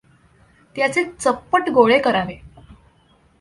[0.75, 2.39] त्याचे चप्पट गोळे करावे.